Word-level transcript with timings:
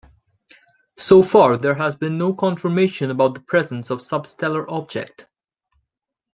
So 0.97 1.21
far 1.21 1.57
there 1.57 1.75
has 1.75 1.95
been 1.95 2.17
no 2.17 2.33
confirmation 2.33 3.11
about 3.11 3.35
the 3.35 3.39
presence 3.39 3.91
a 3.91 3.97
substellar 3.97 4.65
object. 4.67 5.29